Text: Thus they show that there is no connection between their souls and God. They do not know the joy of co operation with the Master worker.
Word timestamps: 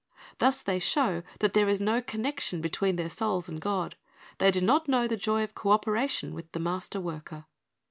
Thus 0.39 0.63
they 0.63 0.79
show 0.79 1.21
that 1.41 1.53
there 1.53 1.69
is 1.69 1.79
no 1.79 2.01
connection 2.01 2.59
between 2.59 2.95
their 2.95 3.07
souls 3.07 3.47
and 3.47 3.61
God. 3.61 3.95
They 4.39 4.49
do 4.49 4.59
not 4.59 4.87
know 4.87 5.07
the 5.07 5.15
joy 5.15 5.43
of 5.43 5.53
co 5.53 5.69
operation 5.69 6.33
with 6.33 6.51
the 6.53 6.59
Master 6.59 6.99
worker. 6.99 7.45